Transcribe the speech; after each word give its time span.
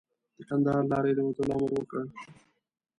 د 0.37 0.39
کندهار 0.49 0.79
له 0.85 0.89
لارې 0.91 1.09
یې 1.11 1.15
د 1.17 1.19
وتلو 1.27 1.53
امر 1.55 1.71
وکړ. 1.75 2.03